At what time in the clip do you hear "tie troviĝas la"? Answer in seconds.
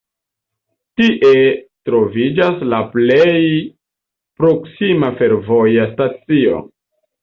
1.01-2.81